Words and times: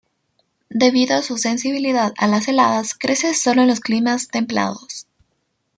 Debido 0.71 1.15
a 1.15 1.21
su 1.21 1.37
sensibilidad 1.37 2.11
a 2.17 2.25
las 2.25 2.47
heladas 2.47 2.95
crece 2.97 3.35
sólo 3.35 3.61
en 3.61 3.67
los 3.67 3.81
climas 3.81 4.29
templados. 4.29 5.05